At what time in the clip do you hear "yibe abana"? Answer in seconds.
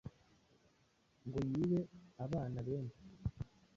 1.51-2.57